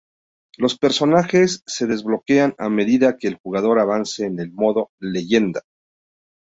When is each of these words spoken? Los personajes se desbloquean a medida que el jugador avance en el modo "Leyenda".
Los 0.57 0.79
personajes 0.79 1.61
se 1.67 1.85
desbloquean 1.85 2.55
a 2.57 2.69
medida 2.69 3.17
que 3.17 3.27
el 3.27 3.35
jugador 3.37 3.77
avance 3.77 4.25
en 4.25 4.39
el 4.39 4.51
modo 4.51 4.89
"Leyenda". 4.99 5.61